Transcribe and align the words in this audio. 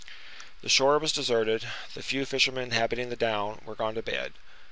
The 0.63 0.67
shore 0.69 0.97
was 0.97 1.11
deserted; 1.13 1.67
the 1.93 2.01
few 2.01 2.25
fishermen 2.25 2.63
inhabiting 2.63 3.09
the 3.09 3.15
down 3.15 3.61
were 3.65 3.75
gone 3.75 3.93
to 3.93 4.01
bed. 4.01 4.33